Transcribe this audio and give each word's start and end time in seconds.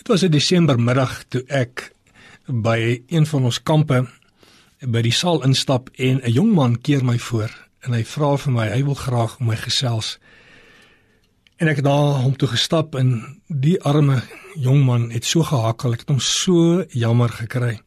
Dit 0.00 0.08
was 0.08 0.22
'n 0.22 0.30
Desembermiddag 0.30 1.24
toe 1.28 1.42
ek 1.46 1.92
by 2.46 3.02
een 3.06 3.26
van 3.26 3.44
ons 3.44 3.62
kampe 3.62 4.08
by 4.80 5.02
die 5.02 5.12
saal 5.12 5.44
instap 5.44 5.90
en 5.96 6.20
'n 6.24 6.32
jong 6.32 6.54
man 6.54 6.80
keer 6.80 7.04
my 7.04 7.18
voor 7.18 7.50
en 7.80 7.92
hy 7.92 8.04
vra 8.04 8.36
vir 8.36 8.52
my, 8.52 8.68
hy 8.68 8.84
wil 8.84 8.94
graag 8.94 9.40
my 9.40 9.56
gesels. 9.56 10.18
En 11.56 11.68
ek 11.68 11.76
het 11.76 11.84
na 11.84 12.22
hom 12.24 12.36
toe 12.36 12.48
gestap 12.48 12.94
en 12.94 13.40
die 13.48 13.82
arme 13.82 14.22
jong 14.56 14.84
man 14.84 15.10
het 15.10 15.24
so 15.24 15.42
gehakel, 15.42 15.92
ek 15.92 16.00
het 16.00 16.08
hom 16.08 16.20
so 16.20 16.84
jammer 16.88 17.28
gekry. 17.28 17.80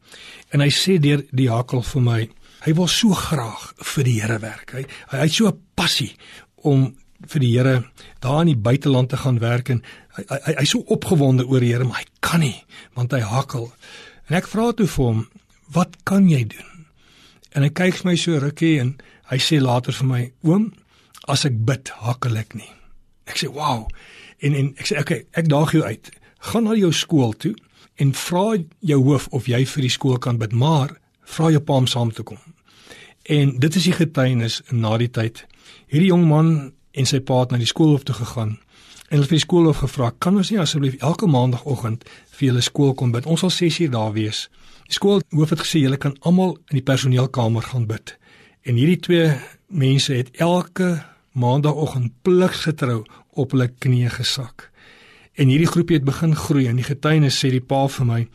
En 0.50 0.60
hy 0.60 0.70
sê 0.70 1.00
deur 1.00 1.24
die 1.32 1.50
hakel 1.50 1.82
vir 1.82 2.02
my, 2.02 2.28
hy 2.60 2.74
wil 2.74 2.86
so 2.86 3.08
graag 3.10 3.74
vir 3.76 4.04
die 4.04 4.20
Here 4.20 4.38
werk. 4.38 4.70
Hy 4.72 4.86
hy 5.10 5.18
het 5.18 5.32
so 5.32 5.48
'n 5.48 5.60
passie 5.74 6.16
om 6.62 6.94
vir 7.30 7.40
die 7.40 7.52
Here 7.54 7.84
daar 8.24 8.40
in 8.42 8.52
die 8.52 8.62
buiteland 8.66 9.08
te 9.08 9.16
gaan 9.16 9.38
werk 9.42 9.70
en 9.72 9.82
hy 10.16 10.24
hy 10.46 10.54
hy's 10.60 10.74
so 10.74 10.84
opgewonde 10.94 11.46
oor 11.46 11.60
die 11.60 11.72
Here, 11.72 11.84
maar 11.84 12.02
hy 12.02 12.06
kan 12.20 12.40
nie 12.40 12.64
want 12.94 13.12
hy 13.12 13.20
hakkel. 13.20 13.70
En 14.28 14.38
ek 14.38 14.48
vra 14.48 14.72
toe 14.72 14.86
vir 14.86 15.04
hom, 15.04 15.26
"Wat 15.72 15.96
kan 16.04 16.28
jy 16.28 16.44
doen?" 16.44 16.86
En 17.54 17.62
hy 17.62 17.70
kyk 17.70 17.94
vir 17.94 18.10
my 18.10 18.16
so 18.16 18.38
rukkie 18.38 18.80
en 18.80 18.96
hy 19.30 19.38
sê 19.38 19.60
later 19.60 19.92
vir 19.92 20.06
my, 20.06 20.32
"Oom, 20.42 20.72
as 21.28 21.44
ek 21.44 21.64
bid, 21.64 21.88
hakkel 21.88 22.36
ek 22.36 22.54
nie." 22.54 22.70
Ek 23.26 23.36
sê, 23.36 23.48
"Wow." 23.48 23.88
En 24.40 24.54
en 24.54 24.74
ek 24.78 24.86
sê, 24.86 24.98
"Oké, 24.98 25.00
okay, 25.00 25.26
ek 25.32 25.48
daag 25.48 25.72
jou 25.72 25.82
uit. 25.82 26.10
Gaan 26.38 26.64
na 26.64 26.74
jou 26.74 26.92
skool 26.92 27.32
toe 27.32 27.54
en 27.96 28.12
vra 28.12 28.56
jou 28.80 29.02
hoof 29.02 29.28
of 29.28 29.46
jy 29.46 29.64
vir 29.64 29.80
die 29.80 29.90
skool 29.90 30.18
kan 30.18 30.38
bid, 30.38 30.52
maar 30.52 31.00
vra 31.24 31.50
jou 31.50 31.60
pa 31.60 31.72
om 31.72 31.86
saam 31.86 32.12
te 32.12 32.22
kom." 32.22 32.38
En 33.22 33.58
dit 33.58 33.74
is 33.74 33.84
die 33.84 33.92
getuienis 33.92 34.62
na 34.70 34.96
die 34.98 35.10
tyd. 35.10 35.46
Hierdie 35.88 36.10
jong 36.10 36.26
man 36.28 36.72
en 36.94 37.06
sy 37.06 37.20
pa 37.20 37.40
het 37.42 37.50
na 37.50 37.58
die 37.58 37.70
skoolhof 37.70 38.06
toe 38.06 38.14
gegaan 38.14 38.58
en 39.04 39.20
hulle 39.20 39.28
het 39.28 39.30
vir 39.30 39.38
die 39.38 39.46
skoolhof 39.46 39.76
gevra, 39.76 40.12
"Kan 40.18 40.36
ons 40.36 40.50
nie 40.50 40.60
asseblief 40.60 40.94
elke 40.98 41.26
maandagooggend 41.26 42.04
vir 42.30 42.48
julle 42.48 42.60
skool 42.60 42.94
kom 42.94 43.12
bid? 43.12 43.26
Ons 43.26 43.40
sal 43.40 43.50
6uur 43.50 43.90
daar 43.90 44.12
wees." 44.12 44.48
Die 44.86 44.92
skoolhoof 44.92 45.50
het 45.50 45.60
gesê 45.60 45.80
julle 45.80 45.96
kan 45.96 46.16
almal 46.20 46.56
in 46.68 46.76
die 46.76 46.82
personeelkamer 46.82 47.62
gaan 47.62 47.86
bid. 47.86 48.16
En 48.62 48.74
hierdie 48.74 49.00
twee 49.00 49.36
mense 49.66 50.12
het 50.12 50.30
elke 50.36 51.04
maandagooggend 51.32 52.12
pligsgetrou 52.22 53.04
op 53.30 53.50
hulle 53.50 53.68
knieë 53.68 54.10
gesak. 54.10 54.70
En 55.34 55.48
hierdie 55.48 55.66
groepie 55.66 55.96
het 55.96 56.04
begin 56.04 56.36
groei 56.36 56.66
en 56.66 56.76
die 56.76 56.84
getuienis 56.84 57.44
sê 57.44 57.50
die 57.50 57.60
pa 57.60 57.88
vir 57.88 58.06
my, 58.06 58.28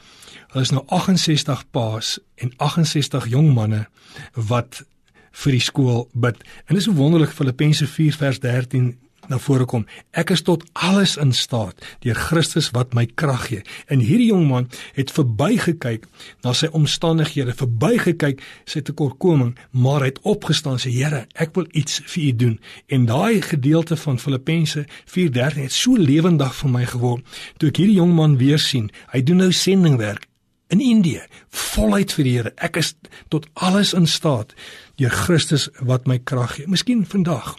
hulle 0.52 0.62
is 0.62 0.72
nou 0.72 0.84
68 0.88 1.64
paas 1.72 2.20
en 2.36 2.54
68 2.58 3.28
jong 3.28 3.54
manne 3.54 3.86
wat 4.34 4.84
vir 5.32 5.52
die 5.52 5.64
skool 5.64 6.08
bid. 6.14 6.42
En 6.68 6.76
dis 6.76 6.88
so 6.88 6.94
wonderlik 6.98 7.36
Filippense 7.36 7.88
4 7.88 8.18
vers 8.20 8.40
13 8.40 8.96
na 9.30 9.38
vore 9.42 9.66
kom. 9.70 9.86
Ek 10.18 10.34
is 10.34 10.42
tot 10.46 10.66
alles 10.74 11.16
in 11.22 11.32
staat 11.38 11.78
deur 12.04 12.18
Christus 12.18 12.72
wat 12.76 12.96
my 12.98 13.06
krag 13.20 13.48
gee. 13.50 13.64
En 13.92 14.02
hierdie 14.04 14.30
jong 14.32 14.48
man 14.50 14.70
het 14.98 15.14
verbygekyk 15.14 16.08
na 16.46 16.54
sy 16.58 16.72
omstandighede, 16.76 17.56
verbygekyk 17.58 18.42
sy 18.70 18.82
tekortkoming, 18.86 19.56
maar 19.72 20.06
hy 20.06 20.14
het 20.14 20.24
opgestaan 20.28 20.82
sê 20.82 20.92
Here, 21.00 21.26
ek 21.40 21.54
wil 21.58 21.68
iets 21.78 22.02
vir 22.10 22.24
U 22.24 22.32
doen. 22.44 22.56
En 22.90 23.06
daai 23.10 23.42
gedeelte 23.46 23.98
van 24.00 24.20
Filippense 24.20 24.86
4:13 25.06 25.68
het 25.68 25.76
so 25.76 25.96
lewendig 25.96 26.56
vir 26.62 26.74
my 26.74 26.86
geword. 26.90 27.38
Toe 27.58 27.70
ek 27.70 27.84
hierdie 27.84 28.00
jong 28.02 28.16
man 28.18 28.38
weer 28.42 28.60
sien, 28.60 28.90
hy 29.14 29.22
doen 29.24 29.46
nou 29.46 29.52
sendingwerk 29.54 30.29
in 30.70 30.82
Indië, 30.82 31.22
voluit 31.50 32.14
vir 32.14 32.28
die 32.28 32.36
Here. 32.38 32.54
Ek 32.62 32.78
is 32.78 32.94
tot 33.34 33.48
alles 33.54 33.94
in 33.98 34.08
staat 34.08 34.54
deur 35.02 35.14
Christus 35.26 35.70
wat 35.82 36.08
my 36.08 36.20
krag 36.20 36.58
gee. 36.58 36.70
Miskien 36.70 37.06
vandag 37.10 37.56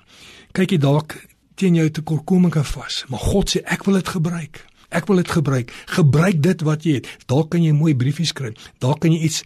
kyk 0.56 0.76
jy 0.76 0.80
dalk 0.82 1.16
teen 1.60 1.76
jou 1.76 1.88
tekortkoming 1.90 2.54
vas, 2.54 3.04
maar 3.10 3.22
God 3.22 3.50
sê 3.52 3.64
ek 3.66 3.84
wil 3.86 4.00
dit 4.00 4.12
gebruik. 4.14 4.62
Ek 4.90 5.06
wil 5.06 5.20
dit 5.22 5.30
gebruik. 5.30 5.70
Gebruik 5.86 6.40
dit 6.42 6.62
wat 6.66 6.86
jy 6.86 6.96
het. 6.98 7.10
Dalk 7.30 7.52
kan 7.52 7.62
jy 7.62 7.70
mooi 7.76 7.94
briefies 7.94 8.32
skryf. 8.34 8.58
Dalk 8.82 9.04
kan 9.04 9.14
jy 9.14 9.20
iets 9.28 9.44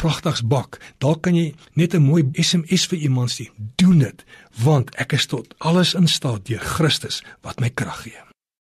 pragtigs 0.00 0.40
bak. 0.44 0.80
Dalk 1.04 1.22
kan 1.26 1.36
jy 1.36 1.54
net 1.74 1.94
'n 1.94 2.02
mooi 2.02 2.24
SMS 2.32 2.86
vir 2.86 2.98
iemand 2.98 3.30
stuur. 3.30 3.52
Doen 3.76 3.98
dit, 3.98 4.24
want 4.62 4.94
ek 4.96 5.12
is 5.12 5.26
tot 5.26 5.54
alles 5.58 5.94
in 5.94 6.08
staat 6.08 6.46
deur 6.46 6.60
Christus 6.60 7.22
wat 7.42 7.60
my 7.60 7.70
krag 7.70 8.02
gee. 8.02 8.35